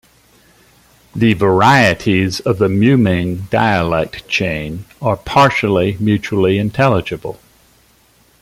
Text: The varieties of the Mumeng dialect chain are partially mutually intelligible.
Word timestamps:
The 1.15 1.33
varieties 1.35 2.39
of 2.39 2.57
the 2.57 2.67
Mumeng 2.69 3.47
dialect 3.51 4.27
chain 4.27 4.85
are 4.99 5.15
partially 5.15 5.95
mutually 5.99 6.57
intelligible. 6.57 7.39